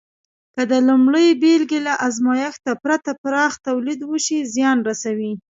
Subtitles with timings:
[0.55, 5.33] که د لومړۍ بېلګې له ازمېښت پرته پراخ تولید وشي، زیان رسوي.